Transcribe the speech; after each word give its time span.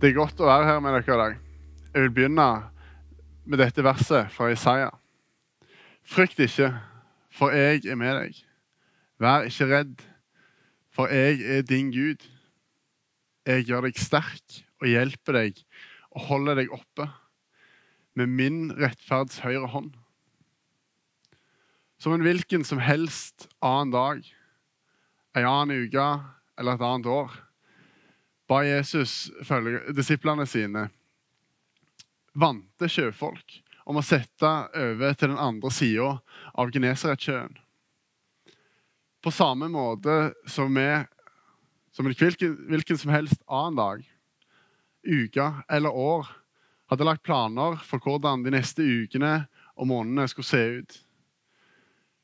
Det 0.00 0.08
er 0.08 0.14
godt 0.16 0.38
å 0.40 0.46
være 0.48 0.64
her 0.64 0.78
med 0.80 0.94
dere 0.96 1.12
i 1.12 1.20
dag. 1.20 1.34
Jeg 1.92 2.02
vil 2.06 2.12
begynne 2.16 2.44
med 3.44 3.60
dette 3.60 3.82
verset 3.84 4.30
fra 4.32 4.46
Isaiah. 4.48 4.94
Frykt 6.08 6.40
ikke, 6.40 6.70
for 7.36 7.52
jeg 7.52 7.82
er 7.84 7.98
med 8.00 8.16
deg. 8.16 8.38
Vær 9.20 9.44
ikke 9.44 9.66
redd, 9.68 10.00
for 10.88 11.12
jeg 11.12 11.42
er 11.44 11.66
din 11.68 11.90
Gud. 11.92 12.24
Jeg 13.44 13.66
gjør 13.68 13.90
deg 13.90 14.00
sterk 14.00 14.56
og 14.80 14.88
hjelper 14.88 15.36
deg 15.36 15.60
og 16.14 16.24
holder 16.30 16.62
deg 16.62 16.72
oppe 16.72 17.10
med 18.16 18.32
min 18.40 18.58
rettferds 18.80 19.42
høyre 19.44 19.68
hånd. 19.68 19.92
Som 22.00 22.16
en 22.16 22.24
hvilken 22.24 22.64
som 22.64 22.80
helst 22.80 23.50
annen 23.60 23.92
dag, 23.92 24.24
en 25.36 25.52
annen 25.52 25.84
uke 25.84 26.08
eller 26.56 26.80
et 26.80 26.88
annet 26.88 27.12
år 27.20 27.36
ba 28.50 28.64
Jesus 28.66 29.30
disiplene 29.94 30.46
sine, 30.46 30.88
vante 32.34 32.88
sjøfolk, 32.90 33.60
om 33.86 34.00
å 34.00 34.02
sette 34.02 34.50
over 34.74 35.14
til 35.14 35.30
den 35.30 35.38
andre 35.38 35.70
sida 35.74 36.08
av 36.58 36.72
Genesaretsjøen. 36.74 37.54
På 39.22 39.30
samme 39.34 39.68
måte 39.70 40.32
som 40.50 40.74
vi, 40.74 40.88
som 41.94 42.08
en 42.08 42.16
hvilken, 42.16 42.56
hvilken 42.72 42.98
som 42.98 43.14
helst 43.14 43.42
annen 43.46 43.78
dag, 43.78 44.02
uke 45.06 45.46
eller 45.70 45.94
år, 45.94 46.26
hadde 46.90 47.06
lagt 47.06 47.26
planer 47.26 47.78
for 47.86 48.02
hvordan 48.02 48.42
de 48.42 48.56
neste 48.56 48.82
ukene 48.82 49.44
og 49.78 49.90
månedene 49.92 50.26
skulle 50.30 50.50
se 50.50 50.64
ut. 50.80 51.00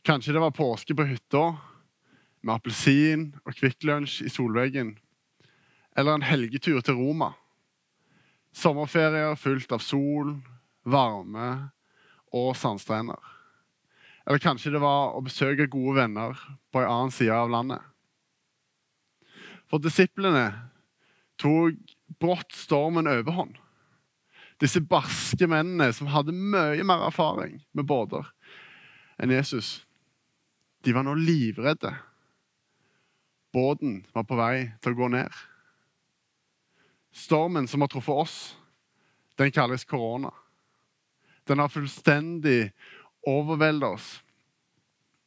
Kanskje 0.07 0.35
det 0.35 0.43
var 0.43 0.55
påske 0.59 0.95
på 0.97 1.07
hytta 1.07 1.49
med 2.43 2.57
appelsin 2.57 3.29
og 3.45 3.55
Kvikk 3.55 3.87
Lunsj 3.87 4.25
i 4.27 4.33
solveggen 4.33 4.97
eller 5.97 6.15
en 6.15 6.27
helgetur 6.27 6.83
til 6.85 6.99
Roma. 6.99 7.33
Sommerferier 8.57 9.37
fullt 9.41 9.73
av 9.73 9.83
sol, 9.85 10.37
varme 10.85 11.49
og 12.37 12.55
sandstrender. 12.57 13.21
Eller 14.27 14.43
kanskje 14.43 14.75
det 14.75 14.83
var 14.83 15.15
å 15.15 15.23
besøke 15.25 15.69
gode 15.71 16.01
venner 16.01 16.39
på 16.75 16.83
en 16.83 16.91
annen 16.91 17.15
side 17.15 17.35
av 17.35 17.53
landet. 17.53 17.83
For 19.71 19.83
disiplene 19.83 20.51
tok 21.41 21.79
brått 22.21 22.55
stormen 22.55 23.09
overhånd. 23.11 23.57
Disse 24.63 24.81
barske 24.81 25.49
mennene 25.51 25.91
som 25.93 26.09
hadde 26.09 26.33
mye 26.33 26.85
mer 26.87 27.07
erfaring 27.11 27.59
med 27.77 27.89
båter 27.89 28.25
enn 29.21 29.33
Jesus, 29.33 29.81
de 30.85 30.93
var 30.93 31.05
nå 31.07 31.15
livredde. 31.17 31.93
Båten 33.53 34.03
var 34.13 34.27
på 34.29 34.37
vei 34.39 34.69
til 34.85 34.93
å 34.93 34.99
gå 34.99 35.09
ned. 35.13 35.33
Stormen 37.17 37.69
som 37.69 37.81
har 37.81 37.89
truffet 37.89 38.15
oss, 38.15 38.57
den 39.41 39.53
kalles 39.53 39.85
korona. 39.89 40.35
Den 41.49 41.59
har 41.59 41.73
fullstendig 41.73 42.73
overveldet 43.27 43.89
oss. 43.89 44.09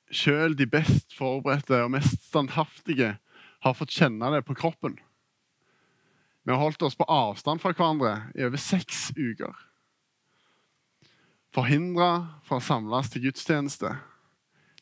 Sjøl 0.10 0.54
de 0.58 0.68
best 0.70 1.14
forberedte 1.18 1.80
og 1.84 1.94
mest 1.94 2.28
standhaftige 2.30 3.16
har 3.66 3.78
fått 3.78 3.94
kjenne 3.94 4.30
det 4.34 4.44
på 4.46 4.58
kroppen. 4.58 5.00
Vi 6.44 6.54
har 6.54 6.62
holdt 6.62 6.86
oss 6.86 6.98
på 6.98 7.08
avstand 7.10 7.62
fra 7.62 7.74
hverandre 7.74 8.14
i 8.38 8.46
over 8.46 8.62
seks 8.62 9.10
uker. 9.18 9.54
Forhindra 11.54 12.40
fra 12.46 12.60
å 12.60 12.64
samles 12.64 13.10
til 13.10 13.26
gudstjeneste. 13.26 13.96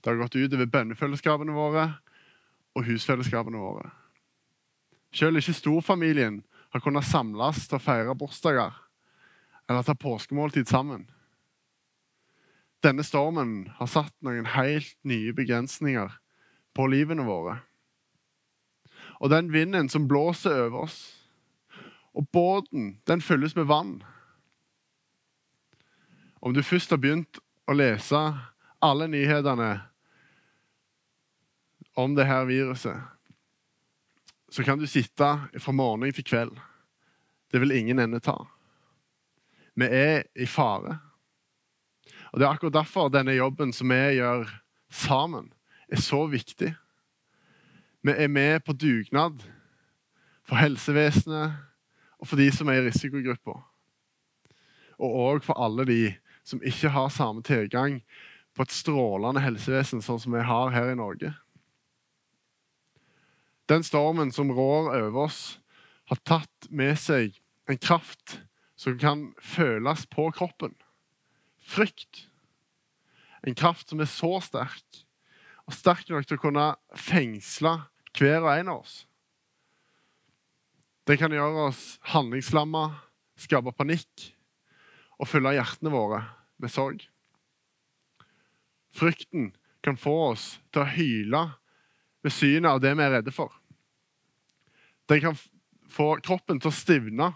Det 0.02 0.12
har 0.12 0.20
gått 0.20 0.36
ut 0.36 0.54
over 0.54 0.70
bønnefellesskapene 0.72 1.56
våre 1.56 1.88
og 2.76 2.86
husfellesskapene 2.88 3.60
våre. 3.60 3.90
Selv 5.16 5.40
ikke 5.40 5.56
storfamilien 5.56 6.42
har 6.78 6.86
kunnet 6.86 7.08
samles 7.10 7.66
til 7.68 7.80
å 7.80 7.84
feire 7.84 8.16
bursdager 8.18 8.76
eller 9.68 9.84
ta 9.84 9.96
påskemåltid 9.98 10.70
sammen. 10.70 11.08
Denne 12.84 13.04
stormen 13.04 13.72
har 13.80 13.90
satt 13.90 14.14
noen 14.24 14.46
helt 14.54 14.96
nye 15.08 15.34
begrensninger 15.36 16.14
på 16.78 16.86
livene 16.92 17.26
våre. 17.28 17.58
Og 19.18 19.34
den 19.34 19.50
vinden 19.52 19.90
som 19.90 20.06
blåser 20.08 20.68
over 20.68 20.86
oss, 20.86 21.00
og 22.18 22.30
båten, 22.34 23.00
den 23.10 23.22
fylles 23.22 23.56
med 23.58 23.68
vann. 23.70 23.98
Om 26.40 26.54
du 26.54 26.64
først 26.64 26.94
har 26.94 27.02
begynt 27.02 27.42
å 27.68 27.76
lese 27.78 28.22
alle 28.82 29.10
nyhetene 29.10 29.72
om 31.98 32.14
det 32.18 32.26
her 32.30 32.46
viruset, 32.46 32.98
så 34.50 34.64
kan 34.64 34.80
du 34.80 34.88
sitte 34.88 35.28
fra 35.60 35.72
morgen 35.72 36.08
til 36.14 36.24
kveld. 36.24 36.56
Det 37.52 37.60
vil 37.62 37.72
ingen 37.72 38.00
ende 38.00 38.20
ta. 38.20 38.38
Vi 39.76 39.86
er 39.86 40.24
i 40.36 40.46
fare. 40.46 40.98
Og 42.32 42.40
Det 42.40 42.46
er 42.46 42.52
akkurat 42.52 42.74
derfor 42.74 43.10
denne 43.10 43.36
jobben 43.36 43.74
som 43.74 43.90
vi 43.90 44.18
gjør 44.18 44.48
sammen, 44.90 45.54
er 45.90 46.02
så 46.02 46.26
viktig. 46.28 46.74
Vi 48.04 48.12
er 48.12 48.28
med 48.28 48.60
på 48.66 48.74
dugnad 48.74 49.44
for 50.44 50.56
helsevesenet 50.56 51.58
og 52.20 52.28
for 52.28 52.40
de 52.40 52.52
som 52.52 52.68
er 52.68 52.82
i 52.82 52.88
risikogruppa. 52.88 53.60
Og 54.98 55.18
òg 55.22 55.44
for 55.46 55.60
alle 55.62 55.86
de 55.86 56.02
som 56.48 56.64
ikke 56.64 56.90
har 56.90 57.10
samme 57.10 57.44
tilgang 57.44 58.02
på 58.56 58.66
et 58.66 58.74
strålende 58.74 59.44
helsevesen 59.44 60.02
sånn 60.02 60.20
som 60.20 60.34
vi 60.34 60.42
har 60.42 60.72
her 60.74 60.92
i 60.92 60.98
Norge. 60.98 61.34
Den 63.68 63.84
stormen 63.84 64.32
som 64.32 64.52
rår 64.52 64.94
over 64.96 65.28
oss, 65.28 65.60
har 66.08 66.20
tatt 66.24 66.70
med 66.72 66.96
seg 67.00 67.36
en 67.68 67.80
kraft 67.80 68.38
som 68.80 68.96
kan 69.00 69.34
føles 69.44 70.06
på 70.08 70.30
kroppen. 70.32 70.72
Frykt. 71.60 72.28
En 73.44 73.58
kraft 73.58 73.92
som 73.92 74.00
er 74.00 74.08
så 74.08 74.38
sterk, 74.44 75.04
og 75.68 75.76
sterk 75.76 76.08
nok 76.08 76.30
til 76.30 76.40
å 76.40 76.44
kunne 76.46 76.68
fengsle 76.96 77.74
hver 78.16 78.40
og 78.40 78.54
en 78.54 78.72
av 78.72 78.86
oss. 78.86 78.96
Det 81.08 81.20
kan 81.20 81.32
gjøre 81.32 81.68
oss 81.70 81.84
handlingslamma, 82.14 82.88
skape 83.40 83.76
panikk 83.76 84.30
og 85.20 85.28
fylle 85.28 85.56
hjertene 85.56 85.92
våre 85.92 86.24
med 86.60 86.72
sorg. 86.72 87.04
Frykten 88.96 89.52
kan 89.84 90.00
få 90.00 90.16
oss 90.32 90.50
til 90.72 90.84
å 90.84 90.92
hyle 90.96 91.44
ved 92.28 92.36
synet 92.36 92.70
av 92.70 92.84
det 92.84 92.92
vi 92.98 93.06
er 93.06 93.14
redde 93.18 93.32
for. 93.32 93.54
Den 95.08 95.24
kan 95.24 95.38
få 95.92 96.18
kroppen 96.20 96.60
til 96.60 96.72
å 96.72 96.76
stivne 96.76 97.32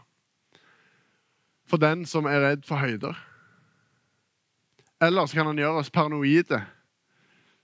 for 1.71 1.79
den 1.79 2.03
som 2.09 2.27
er 2.27 2.43
redd 2.43 2.65
for 2.67 2.83
høyder. 2.83 3.15
Eller 5.01 5.25
så 5.25 5.39
kan 5.39 5.47
den 5.49 5.61
gjøre 5.63 5.81
oss 5.81 5.93
paranoide, 5.93 6.59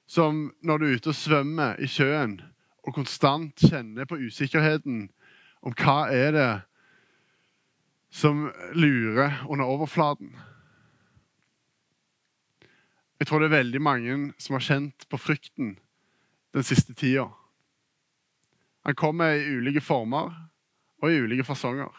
som 0.08 0.48
når 0.64 0.80
du 0.80 0.86
er 0.88 0.96
ute 0.96 1.12
og 1.12 1.20
svømmer 1.20 1.82
i 1.84 1.90
sjøen 1.92 2.40
og 2.88 2.96
konstant 2.96 3.60
kjenner 3.68 4.08
på 4.08 4.18
usikkerheten 4.24 5.10
om 5.60 5.76
hva 5.76 6.06
er 6.14 6.32
det 6.32 6.52
som 8.16 8.46
lurer 8.72 9.42
under 9.52 9.68
overflaten. 9.68 10.32
Jeg 13.20 13.28
tror 13.28 13.44
det 13.44 13.50
er 13.50 13.58
veldig 13.58 13.82
mange 13.84 14.16
som 14.40 14.56
har 14.56 14.64
kjent 14.64 15.06
på 15.12 15.20
frykten 15.20 15.76
den 16.54 16.64
siste 16.64 16.94
tida. 16.94 17.28
Han 18.88 18.96
kommer 18.96 19.36
i 19.36 19.48
ulike 19.58 19.82
former 19.84 20.32
og 21.02 21.12
i 21.12 21.20
ulike 21.20 21.44
fasonger. 21.44 21.92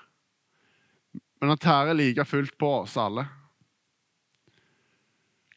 Men 1.40 1.52
han 1.52 1.60
tærer 1.62 1.94
like 1.94 2.24
fullt 2.24 2.56
på 2.58 2.70
oss 2.80 2.96
alle. 2.98 3.26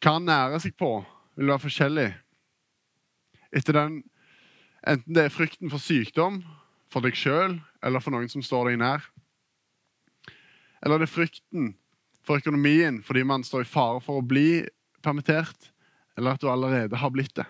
Hva 0.02 0.16
han 0.18 0.26
nærer 0.26 0.62
seg 0.62 0.74
på, 0.78 0.96
vil 1.38 1.50
være 1.50 1.62
forskjellig. 1.62 2.08
Etter 3.54 3.78
den, 3.78 4.00
enten 4.86 5.16
det 5.16 5.26
er 5.26 5.34
frykten 5.34 5.70
for 5.70 5.82
sykdom, 5.82 6.40
for 6.92 7.04
deg 7.04 7.16
sjøl 7.16 7.56
eller 7.82 8.02
for 8.02 8.14
noen 8.14 8.28
som 8.30 8.44
står 8.44 8.70
deg 8.70 8.80
nær. 8.82 9.04
Eller 10.82 11.00
det 11.00 11.08
er 11.08 11.14
frykten 11.14 11.72
for 12.26 12.42
økonomien 12.42 13.00
fordi 13.06 13.24
man 13.26 13.46
står 13.46 13.64
i 13.64 13.70
fare 13.72 14.02
for 14.04 14.20
å 14.20 14.26
bli 14.26 14.62
permittert, 15.02 15.70
eller 16.18 16.36
at 16.36 16.42
du 16.42 16.50
allerede 16.50 16.98
har 16.98 17.10
blitt 17.14 17.34
det. 17.38 17.46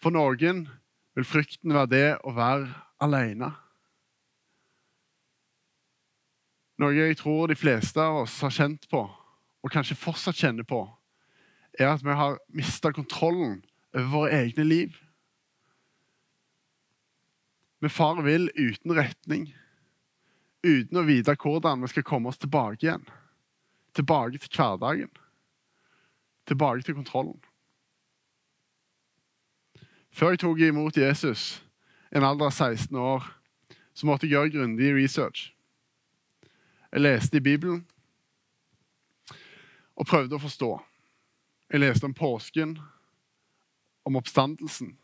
For 0.00 0.14
noen 0.14 0.64
vil 1.16 1.26
frykten 1.28 1.74
være 1.76 1.90
det 1.92 2.06
å 2.24 2.32
være 2.36 2.70
alene. 3.04 3.50
Noe 6.80 6.96
jeg 6.96 7.18
tror 7.20 7.50
de 7.50 7.58
fleste 7.60 8.00
av 8.00 8.22
oss 8.22 8.38
har 8.40 8.54
kjent 8.56 8.86
på, 8.88 9.02
og 9.60 9.72
kanskje 9.72 9.98
fortsatt 10.00 10.38
kjenner 10.40 10.64
på, 10.64 10.86
er 11.76 11.92
at 11.92 12.04
vi 12.04 12.16
har 12.16 12.38
mista 12.56 12.92
kontrollen 12.96 13.58
over 13.92 14.08
våre 14.14 14.38
egne 14.46 14.64
liv. 14.64 14.96
Vi 17.80 17.88
far 17.92 18.22
vill 18.24 18.48
uten 18.56 18.96
retning, 18.96 19.50
uten 20.64 21.00
å 21.00 21.04
vite 21.08 21.36
hvordan 21.36 21.84
vi 21.84 21.92
skal 21.92 22.08
komme 22.08 22.32
oss 22.32 22.40
tilbake 22.40 22.86
igjen. 22.86 23.04
Tilbake 23.96 24.40
til 24.40 24.52
hverdagen. 24.56 25.12
Tilbake 26.48 26.84
til 26.86 26.96
kontrollen. 26.96 27.40
Før 30.10 30.34
jeg 30.34 30.42
tok 30.42 30.60
imot 30.60 30.96
Jesus, 30.96 31.62
en 32.12 32.26
alder 32.26 32.50
av 32.50 32.52
16 32.52 32.96
år, 32.96 33.26
så 33.94 34.06
måtte 34.06 34.26
jeg 34.26 34.34
gjøre 34.34 34.52
grundig 34.54 34.94
research. 34.94 35.50
Jeg 36.92 37.00
leste 37.00 37.36
i 37.36 37.44
Bibelen 37.44 37.84
og 39.94 40.06
prøvde 40.06 40.34
å 40.34 40.42
forstå. 40.42 40.70
Jeg 41.70 41.84
leste 41.84 42.08
om 42.08 42.14
påsken, 42.16 42.78
om 44.04 44.18
oppstandelsen. 44.18 44.96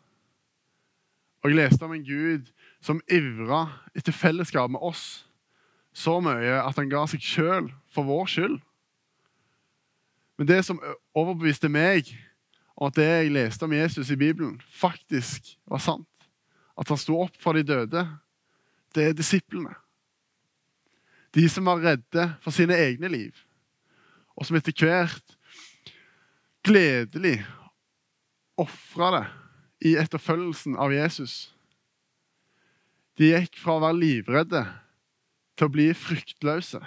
Og 1.45 1.51
jeg 1.53 1.61
leste 1.61 1.87
om 1.87 1.95
en 1.95 2.07
Gud 2.07 2.51
som 2.83 3.03
ivra 3.13 3.67
etter 3.95 4.13
fellesskap 4.13 4.71
med 4.71 4.83
oss 4.83 5.27
så 5.97 6.19
mye 6.21 6.59
at 6.61 6.77
han 6.77 6.91
ga 6.93 7.07
seg 7.09 7.23
sjøl 7.25 7.71
for 7.95 8.05
vår 8.05 8.27
skyld. 8.29 8.57
Men 10.37 10.49
det 10.51 10.59
som 10.67 10.81
overbeviste 11.17 11.71
meg 11.73 12.11
om 12.77 12.91
at 12.91 12.99
det 12.99 13.07
jeg 13.09 13.33
leste 13.33 13.65
om 13.65 13.73
Jesus 13.73 14.11
i 14.13 14.19
Bibelen, 14.21 14.61
faktisk 14.69 15.55
var 15.65 15.81
sant, 15.81 16.29
at 16.77 16.89
han 16.93 17.01
sto 17.01 17.17
opp 17.25 17.37
for 17.41 17.57
de 17.57 17.65
døde, 17.65 18.05
det 18.95 19.11
er 19.11 19.17
disiplene. 19.17 19.73
De 21.33 21.49
som 21.53 21.69
var 21.69 21.83
redde 21.85 22.29
for 22.45 22.55
sine 22.55 22.77
egne 22.77 23.09
liv, 23.13 23.33
og 24.37 24.45
som 24.45 24.57
etter 24.59 24.77
hvert 24.77 25.37
gledelig 26.67 27.39
ofra 28.61 29.11
det 29.17 29.27
i 29.87 29.93
etterfølgelsen 30.01 30.77
av 30.81 30.93
Jesus. 30.95 31.51
De 33.17 33.31
gikk 33.33 33.59
fra 33.61 33.77
å 33.77 33.83
være 33.85 34.01
livredde 34.01 34.63
til 35.57 35.69
å 35.69 35.73
bli 35.73 35.89
fryktløse. 35.97 36.81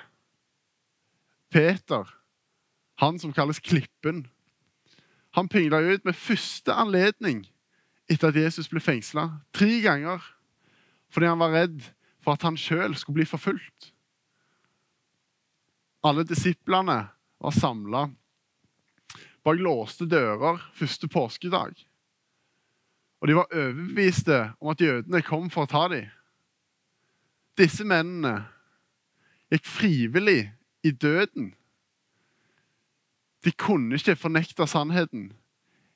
Peter, 1.50 2.10
han 3.02 3.18
som 3.22 3.34
kalles 3.34 3.62
Klippen, 3.64 4.26
han 5.38 5.48
pingla 5.48 5.80
ut 5.80 6.06
med 6.06 6.18
første 6.18 6.74
anledning 6.74 7.44
etter 8.10 8.32
at 8.32 8.40
Jesus 8.40 8.70
ble 8.70 8.82
fengsla. 8.82 9.28
Tre 9.54 9.82
ganger 9.86 10.24
fordi 11.14 11.30
han 11.30 11.42
var 11.42 11.54
redd 11.54 11.82
for 12.22 12.36
at 12.36 12.46
han 12.46 12.58
sjøl 12.58 12.96
skulle 12.98 13.22
bli 13.22 13.30
forfulgt. 13.30 13.92
Alle 16.06 16.24
disiplene 16.28 17.02
var 17.40 17.56
samla 17.56 18.08
bak 19.44 19.60
låste 19.60 20.06
dører 20.06 20.60
første 20.76 21.08
påskedag. 21.08 21.74
Og 23.20 23.28
de 23.28 23.36
var 23.36 23.52
overbeviste 23.52 24.40
om 24.60 24.72
at 24.72 24.82
jødene 24.82 25.22
kom 25.26 25.50
for 25.52 25.66
å 25.66 25.72
ta 25.72 25.88
dem. 25.92 26.08
Disse 27.60 27.84
mennene 27.88 28.46
gikk 29.52 29.66
frivillig 29.68 30.52
i 30.86 30.92
døden. 30.92 31.54
De 33.44 33.52
kunne 33.52 33.96
ikke 33.96 34.16
fornekte 34.16 34.68
sannheten. 34.68 35.34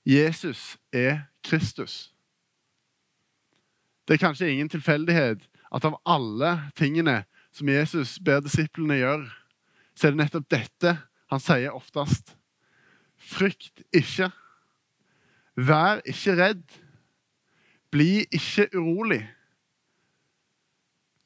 Jesus 0.06 0.78
er 0.94 1.20
Kristus. 1.44 2.14
Det 4.08 4.14
er 4.14 4.18
kanskje 4.28 4.52
ingen 4.52 4.70
tilfeldighet 4.70 5.48
at 5.74 5.86
av 5.86 6.00
alle 6.06 6.54
tingene 6.76 7.24
som 7.52 7.70
Jesus 7.70 8.20
ber 8.20 8.42
disiplene 8.44 9.00
gjøre, 9.00 9.30
så 9.96 10.08
er 10.08 10.14
det 10.14 10.22
nettopp 10.24 10.50
dette 10.52 10.96
han 11.32 11.42
sier 11.42 11.76
oftest. 11.76 12.36
Frykt 13.18 13.84
ikke. 13.96 14.30
Vær 15.56 16.02
ikke 16.10 16.36
redd. 16.38 16.66
Bli 17.94 18.26
ikke 18.34 18.68
urolig. 18.74 19.22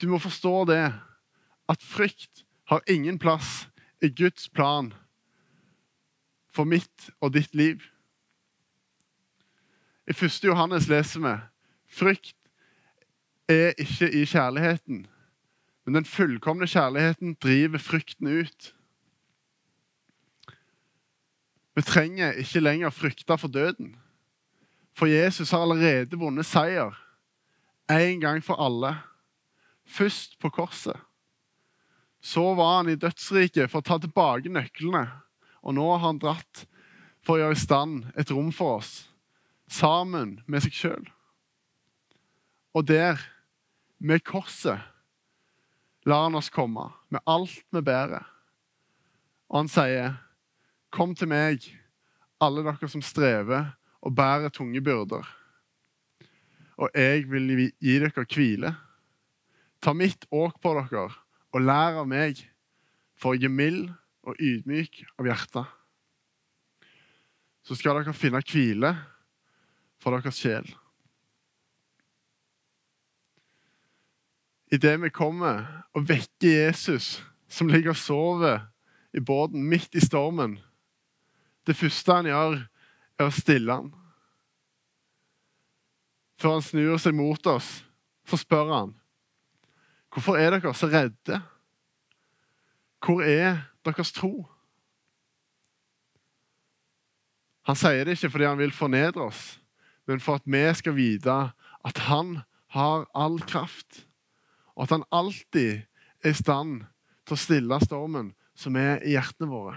Du 0.02 0.08
må 0.12 0.20
forstå 0.22 0.66
det 0.70 0.84
at 1.68 1.84
frykt 1.84 2.46
har 2.70 2.84
ingen 2.88 3.18
plass 3.20 3.66
i 4.04 4.12
Guds 4.14 4.50
plan 4.50 4.92
for 6.58 6.66
mitt 6.66 7.12
og 7.22 7.36
ditt 7.36 7.54
liv. 7.56 7.84
I 10.08 10.16
1. 10.16 10.40
Johannes 10.48 10.88
leser 10.90 11.22
vi 11.22 11.36
frykt 11.88 12.36
er 13.48 13.78
ikke 13.80 14.10
i 14.12 14.26
kjærligheten, 14.28 15.06
men 15.86 15.96
den 15.96 16.08
fullkomne 16.08 16.68
kjærligheten 16.68 17.38
driver 17.44 17.80
frykten 17.80 18.28
ut. 18.28 18.74
Vi 21.78 21.84
trenger 21.86 22.40
ikke 22.42 22.64
lenger 22.64 22.90
frykte 22.92 23.38
for 23.38 23.48
døden, 23.48 23.96
for 24.98 25.06
Jesus 25.06 25.52
har 25.52 25.62
allerede 25.64 26.18
vunnet 26.18 26.46
seier 26.50 26.96
en 27.92 28.20
gang 28.20 28.44
for 28.44 28.60
alle. 28.60 28.98
Først 29.86 30.40
på 30.40 30.50
korset. 30.50 30.98
Så 32.20 32.42
var 32.56 32.78
han 32.78 32.90
i 32.90 33.00
dødsriket 33.00 33.72
for 33.72 33.80
å 33.80 33.88
ta 33.88 34.00
tilbake 34.02 34.52
nøklene, 34.52 35.06
og 35.68 35.76
nå 35.76 35.86
har 35.92 36.06
han 36.06 36.20
dratt 36.22 36.64
for 37.26 37.36
å 37.36 37.42
gjøre 37.42 37.58
i 37.58 37.60
stand 37.60 38.06
et 38.16 38.32
rom 38.32 38.54
for 38.56 38.80
oss, 38.80 38.92
sammen 39.68 40.38
med 40.48 40.64
seg 40.64 40.78
sjøl. 40.78 41.10
Og 42.72 42.88
der, 42.88 43.20
med 44.00 44.24
korset, 44.24 44.80
lar 46.08 46.28
han 46.30 46.40
oss 46.40 46.48
komme 46.54 46.88
med 47.12 47.24
alt 47.28 47.60
vi 47.76 47.84
bærer. 47.84 48.24
Og 49.52 49.64
han 49.64 49.68
sier, 49.72 50.24
'Kom 50.90 51.16
til 51.16 51.28
meg, 51.28 51.60
alle 52.40 52.64
dere 52.64 52.88
som 52.88 53.02
strever 53.02 53.76
og 54.02 54.16
bærer 54.16 54.50
tunge 54.50 54.82
byrder.' 54.82 55.28
'Og 56.78 56.90
jeg 56.96 57.30
vil 57.30 57.72
gi 57.82 58.00
dere 58.00 58.26
hvile.' 58.26 58.76
Ta 59.82 59.94
mitt 59.94 60.26
åk 60.32 60.62
på 60.62 60.74
dere 60.74 61.12
og 61.54 61.62
lær 61.62 62.00
av 62.00 62.08
meg, 62.08 62.50
for 63.16 63.34
jeg 63.34 63.44
er 63.46 63.50
mild 63.50 63.94
og 64.28 64.36
ydmyk 64.44 65.04
av 65.18 65.30
hjerte. 65.30 65.64
Så 67.64 67.76
skal 67.76 68.00
dere 68.00 68.16
finne 68.16 68.44
hvile 68.44 68.92
for 70.02 70.16
deres 70.16 70.40
sjel. 70.40 70.68
Idet 74.72 74.98
vi 75.00 75.14
kommer 75.16 75.64
og 75.96 76.08
vekker 76.10 76.68
Jesus, 76.68 77.22
som 77.48 77.70
ligger 77.72 77.94
og 77.94 78.00
sover 78.00 78.66
i 79.16 79.24
båten 79.24 79.64
midt 79.64 79.96
i 79.96 80.04
stormen 80.04 80.58
Det 81.68 81.76
første 81.76 82.14
han 82.14 82.28
gjør, 82.28 82.54
er 83.20 83.28
å 83.28 83.34
stille 83.34 83.76
han. 83.76 83.88
Før 86.40 86.54
han 86.58 86.64
snur 86.64 87.00
seg 87.02 87.16
mot 87.18 87.50
oss, 87.50 87.82
så 88.28 88.40
spør 88.40 88.72
han 88.72 88.94
Hvorfor 90.14 90.40
er 90.40 90.56
dere 90.56 90.74
så 90.74 90.88
redde? 90.88 91.42
Hvor 93.04 93.20
er 93.22 93.66
deres 93.88 94.14
tro? 94.16 94.48
Han 97.68 97.76
sier 97.76 98.08
det 98.08 98.16
ikke 98.16 98.32
fordi 98.32 98.48
han 98.48 98.60
vil 98.62 98.76
fornedre 98.76 99.28
oss, 99.28 99.58
men 100.08 100.22
for 100.24 100.40
at 100.40 100.48
vi 100.48 100.64
skal 100.80 100.96
vite 100.96 101.36
at 101.88 102.04
han 102.08 102.38
har 102.76 103.08
all 103.16 103.40
kraft, 103.44 104.06
og 104.76 104.88
at 104.88 104.96
han 104.96 105.08
alltid 105.12 105.84
er 106.24 106.32
i 106.32 106.38
stand 106.38 106.86
til 107.28 107.36
å 107.36 107.40
stille 107.40 107.80
stormen 107.84 108.32
som 108.58 108.76
er 108.80 109.04
i 109.04 109.14
hjertene 109.16 109.52
våre. 109.52 109.76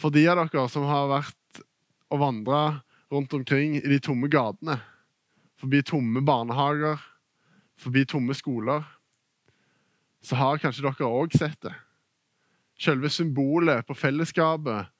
For 0.00 0.12
de 0.12 0.26
av 0.28 0.38
dere 0.38 0.66
som 0.70 0.86
har 0.86 1.08
vært 1.10 1.62
og 2.12 2.20
vandra 2.22 2.60
rundt 3.10 3.32
omkring 3.34 3.78
i 3.80 3.86
de 3.88 3.98
tomme 4.02 4.28
gatene, 4.30 4.78
forbi 5.58 5.82
tomme 5.86 6.22
barnehager, 6.26 7.00
forbi 7.80 8.04
tomme 8.08 8.36
skoler, 8.36 8.84
så 10.26 10.38
har 10.40 10.58
kanskje 10.58 10.82
dere 10.88 11.06
òg 11.06 11.34
sett 11.38 11.60
det. 11.62 11.74
Selve 12.82 13.10
symbolet 13.12 13.86
på 13.86 13.94
fellesskapet 13.94 14.90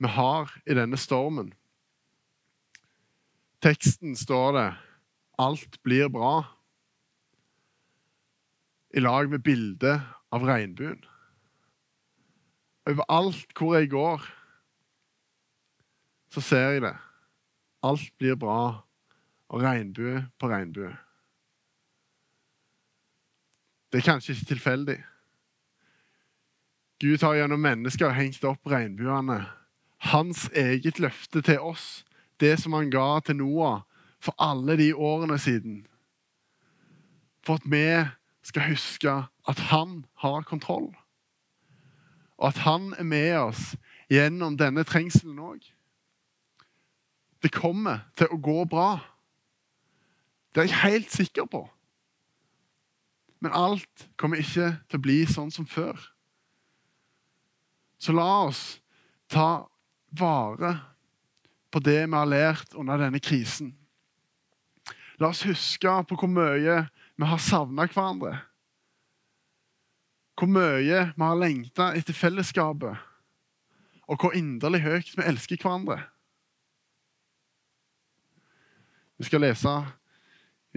vi 0.00 0.10
har 0.10 0.50
i 0.64 0.76
denne 0.76 0.98
stormen. 0.98 1.52
Teksten 3.64 4.16
står 4.16 4.52
det 4.52 4.70
'Alt 5.38 5.82
blir 5.82 6.08
bra', 6.08 6.44
i 8.94 9.00
lag 9.00 9.30
med 9.30 9.42
bildet 9.42 10.00
av 10.32 10.44
regnbuen. 10.46 11.04
Overalt 12.86 13.54
hvor 13.58 13.74
jeg 13.74 13.90
går, 13.90 14.22
så 16.30 16.40
ser 16.40 16.70
jeg 16.70 16.82
det. 16.82 16.96
Alt 17.82 18.12
blir 18.18 18.36
bra, 18.36 18.84
og 19.48 19.62
regnbue 19.62 20.26
på 20.38 20.48
regnbue. 20.48 20.94
Det 23.94 24.00
er 24.00 24.10
kanskje 24.10 24.34
ikke 24.34 24.46
tilfeldig. 24.46 24.96
Gud 27.00 27.22
har 27.22 27.36
gjennom 27.38 27.60
mennesker 27.62 28.10
hengt 28.10 28.42
opp 28.44 28.66
regnbuene. 28.66 29.36
Hans 30.10 30.48
eget 30.50 30.98
løfte 30.98 31.38
til 31.46 31.60
oss, 31.62 32.02
det 32.42 32.56
som 32.58 32.74
han 32.74 32.90
ga 32.90 33.20
til 33.22 33.38
Noah 33.38 33.84
for 34.18 34.34
alle 34.42 34.74
de 34.80 34.88
årene 34.94 35.38
siden. 35.38 35.84
For 37.46 37.54
at 37.54 37.70
vi 37.70 37.86
skal 38.42 38.66
huske 38.72 39.14
at 39.48 39.62
han 39.70 40.04
har 40.24 40.42
kontroll. 40.42 40.90
Og 42.42 42.48
at 42.48 42.58
han 42.66 42.96
er 42.98 43.06
med 43.06 43.36
oss 43.36 43.76
gjennom 44.10 44.58
denne 44.58 44.82
trengselen 44.82 45.38
òg. 45.38 45.62
Det 47.46 47.54
kommer 47.54 48.08
til 48.18 48.26
å 48.26 48.42
gå 48.42 48.58
bra. 48.66 48.98
Det 50.50 50.64
er 50.64 50.70
jeg 50.72 50.82
helt 50.82 51.14
sikker 51.14 51.46
på. 51.46 51.68
Men 53.44 53.52
alt 53.52 54.06
kommer 54.16 54.40
ikke 54.40 54.70
til 54.88 54.96
å 54.96 55.04
bli 55.04 55.18
sånn 55.28 55.50
som 55.52 55.66
før. 55.68 55.98
Så 58.00 58.14
la 58.16 58.24
oss 58.46 58.78
ta 59.28 59.66
vare 60.16 60.70
på 61.68 61.82
det 61.84 61.98
vi 62.06 62.16
har 62.16 62.30
lært 62.30 62.72
under 62.78 63.02
denne 63.04 63.20
krisen. 63.20 63.74
La 65.20 65.28
oss 65.28 65.44
huske 65.44 65.92
på 66.08 66.16
hvor 66.22 66.32
mye 66.32 66.78
vi 66.88 67.28
har 67.28 67.42
savna 67.42 67.84
hverandre. 67.84 68.32
Hvor 70.40 70.48
mye 70.50 71.04
vi 71.12 71.22
har 71.26 71.38
lengta 71.38 71.92
etter 71.94 72.16
fellesskapet, 72.16 72.96
og 74.08 74.20
hvor 74.24 74.34
inderlig 74.36 74.80
høyt 74.88 75.12
vi 75.18 75.28
elsker 75.28 75.60
hverandre. 75.60 76.00
Vi 79.20 79.28
skal 79.28 79.44
lese 79.44 79.76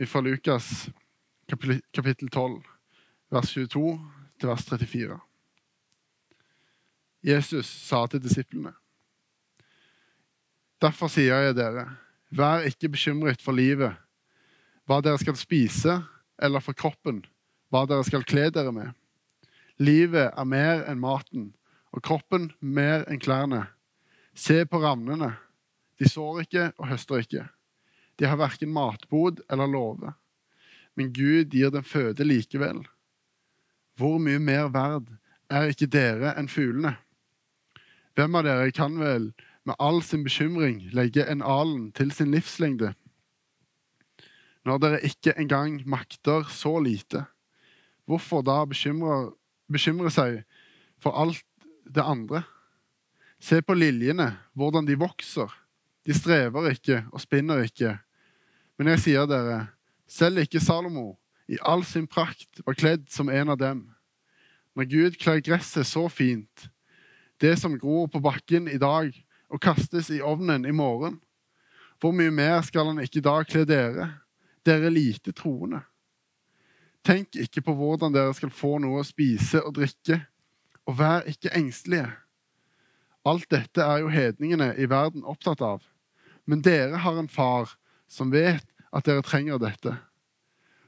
fra 0.06 0.22
Lukas 0.22 0.90
kapittel 1.48 2.30
12, 2.30 2.64
vers 3.32 3.54
22 3.54 3.94
til 4.40 4.50
vers 4.50 4.66
34. 4.68 5.20
Jesus 7.24 7.66
sa 7.66 8.06
til 8.08 8.24
disiplene.: 8.24 8.74
Derfor 10.82 11.10
sier 11.10 11.48
jeg 11.48 11.56
dere, 11.58 11.88
vær 12.30 12.68
ikke 12.68 12.90
bekymret 12.90 13.42
for 13.42 13.56
livet, 13.56 13.96
hva 14.86 15.00
dere 15.02 15.18
skal 15.18 15.36
spise, 15.36 15.98
eller 16.38 16.62
for 16.64 16.78
kroppen, 16.78 17.24
hva 17.72 17.86
dere 17.90 18.06
skal 18.06 18.28
kle 18.28 18.50
dere 18.54 18.72
med. 18.72 18.94
Livet 19.78 20.30
er 20.30 20.46
mer 20.46 20.86
enn 20.90 21.02
maten, 21.02 21.52
og 21.92 22.04
kroppen 22.04 22.52
mer 22.60 23.08
enn 23.08 23.20
klærne. 23.20 23.66
Se 24.36 24.66
på 24.66 24.82
ravnene. 24.84 25.34
De 25.98 26.10
sår 26.10 26.44
ikke 26.44 26.72
og 26.78 26.88
høster 26.92 27.24
ikke. 27.24 27.48
De 28.20 28.26
har 28.26 28.38
verken 28.38 28.70
matbod 28.74 29.42
eller 29.50 29.70
låve. 29.70 30.14
Men 30.98 31.14
Gud 31.14 31.54
gir 31.54 31.70
den 31.72 31.86
føde 31.86 32.26
likevel. 32.26 32.82
Hvor 33.98 34.18
mye 34.22 34.40
mer 34.42 34.72
verd 34.74 35.12
er 35.50 35.70
ikke 35.72 35.90
dere 35.94 36.34
enn 36.38 36.50
fuglene? 36.50 36.96
Hvem 38.18 38.38
av 38.40 38.48
dere 38.48 38.72
kan 38.74 38.98
vel 38.98 39.30
med 39.68 39.78
all 39.78 40.02
sin 40.02 40.24
bekymring 40.26 40.88
legge 40.98 41.26
en 41.30 41.44
alen 41.46 41.92
til 41.94 42.10
sin 42.14 42.34
livslengde? 42.34 42.96
Når 44.66 44.82
dere 44.84 45.04
ikke 45.06 45.36
engang 45.38 45.80
makter 45.86 46.50
så 46.52 46.74
lite, 46.82 47.28
hvorfor 48.10 48.42
da 48.42 48.64
bekymre, 48.66 49.36
bekymre 49.72 50.12
seg 50.12 50.42
for 51.00 51.14
alt 51.14 51.46
det 51.86 52.04
andre? 52.04 52.42
Se 53.40 53.62
på 53.62 53.78
liljene, 53.78 54.32
hvordan 54.58 54.90
de 54.90 54.98
vokser. 54.98 55.54
De 56.08 56.16
strever 56.18 56.72
ikke 56.74 57.04
og 57.14 57.22
spinner 57.22 57.62
ikke. 57.68 58.00
Men 58.78 58.96
jeg 58.96 59.04
sier 59.06 59.30
dere, 59.30 59.68
selv 60.08 60.44
ikke 60.44 60.64
Salomo 60.64 61.18
i 61.48 61.60
all 61.62 61.84
sin 61.86 62.08
prakt 62.08 62.62
var 62.66 62.76
kledd 62.76 63.08
som 63.12 63.30
en 63.30 63.54
av 63.54 63.60
dem. 63.60 63.86
Når 64.76 64.90
Gud 64.92 65.20
kler 65.22 65.42
gresset 65.44 65.88
så 65.88 66.08
fint, 66.12 66.68
det 67.42 67.56
som 67.60 67.78
gror 67.80 68.08
på 68.12 68.22
bakken 68.24 68.68
i 68.68 68.80
dag 68.82 69.12
og 69.50 69.62
kastes 69.62 70.10
i 70.12 70.22
ovnen 70.22 70.66
i 70.66 70.76
morgen. 70.76 71.20
Hvor 72.02 72.14
mye 72.14 72.32
mer 72.34 72.62
skal 72.66 72.92
han 72.92 73.02
ikke 73.02 73.24
da 73.26 73.40
kle 73.48 73.64
dere, 73.66 74.10
dere 74.66 74.92
lite 74.94 75.34
troende? 75.34 75.82
Tenk 77.06 77.38
ikke 77.40 77.64
på 77.64 77.74
hvordan 77.78 78.14
dere 78.14 78.34
skal 78.36 78.52
få 78.54 78.78
noe 78.84 79.02
å 79.02 79.08
spise 79.08 79.62
og 79.64 79.78
drikke, 79.78 80.20
og 80.88 80.98
vær 81.00 81.28
ikke 81.30 81.54
engstelige. 81.56 82.10
Alt 83.28 83.48
dette 83.52 83.84
er 83.84 84.04
jo 84.04 84.12
hedningene 84.12 84.74
i 84.80 84.88
verden 84.90 85.26
opptatt 85.28 85.64
av, 85.64 85.82
men 86.46 86.62
dere 86.64 87.00
har 87.04 87.18
en 87.20 87.32
far 87.32 87.74
som 88.08 88.32
vet 88.32 88.68
at 88.94 89.08
dere 89.08 89.26
trenger 89.26 89.60
dette. 89.62 89.94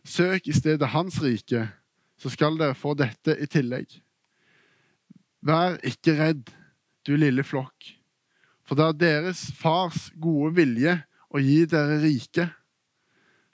Søk 0.06 0.48
i 0.48 0.56
stedet 0.56 0.92
Hans 0.94 1.20
rike, 1.24 1.68
så 2.20 2.32
skal 2.32 2.58
dere 2.60 2.76
få 2.76 2.96
dette 2.98 3.36
i 3.40 3.48
tillegg. 3.50 3.92
Vær 5.46 5.78
ikke 5.88 6.16
redd, 6.20 6.50
du 7.08 7.16
lille 7.16 7.44
flokk, 7.48 7.94
for 8.68 8.78
det 8.78 8.86
er 8.86 9.00
deres 9.02 9.46
fars 9.58 10.10
gode 10.20 10.52
vilje 10.60 10.98
å 11.32 11.42
gi 11.42 11.64
dere 11.70 12.00
rike. 12.04 12.50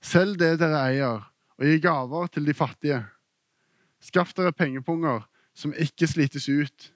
Selg 0.01 0.39
det 0.41 0.55
dere 0.61 0.81
eier, 0.89 1.27
og 1.55 1.65
gi 1.65 1.77
gaver 1.81 2.31
til 2.33 2.47
de 2.49 2.55
fattige. 2.57 3.03
Skaff 4.03 4.33
dere 4.37 4.53
pengepunger 4.53 5.23
som 5.55 5.73
ikke 5.73 6.09
slites 6.09 6.49
ut, 6.49 6.91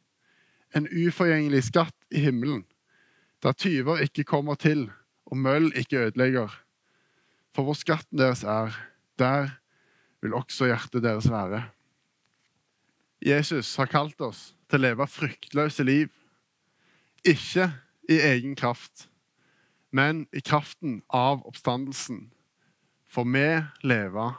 en 0.75 0.86
uforgjengelig 0.86 1.63
skatt 1.70 1.96
i 2.13 2.22
himmelen, 2.25 2.65
der 3.41 3.56
tyver 3.58 4.03
ikke 4.03 4.27
kommer 4.27 4.60
til 4.60 4.89
og 5.29 5.38
møll 5.38 5.72
ikke 5.77 6.10
ødelegger. 6.10 6.51
For 7.56 7.65
hvor 7.65 7.77
skatten 7.77 8.20
deres 8.20 8.44
er, 8.44 8.75
der 9.20 9.50
vil 10.22 10.36
også 10.38 10.70
hjertet 10.70 11.03
deres 11.03 11.29
være. 11.32 11.63
Jesus 13.25 13.75
har 13.75 13.89
kalt 13.91 14.22
oss 14.24 14.53
til 14.70 14.79
å 14.79 14.86
leve 14.86 15.08
fryktløse 15.10 15.84
liv. 15.84 16.12
Ikke 17.27 17.68
i 18.10 18.20
egen 18.24 18.56
kraft, 18.56 19.10
men 19.91 20.25
i 20.32 20.41
kraften 20.46 21.01
av 21.10 21.44
oppstandelsen. 21.50 22.29
For 23.10 23.27
vi 23.27 23.60
lever 23.84 24.38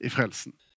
i 0.00 0.10
frelsen. 0.12 0.54